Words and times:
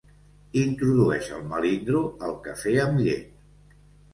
Introdueix 0.61 1.29
el 1.35 1.45
melindro 1.51 2.01
al 2.29 2.35
cafè 2.49 2.75
amb 2.87 3.07
llet. 3.07 3.81